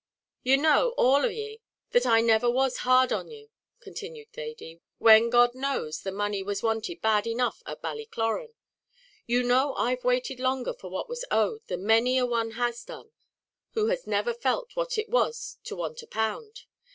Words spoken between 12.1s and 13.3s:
a one has done